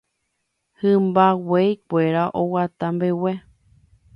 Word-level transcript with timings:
Hymba 0.79 1.25
guéi 1.47 1.71
kuéra 1.87 2.23
oguata 2.41 2.85
mbegue. 2.95 3.31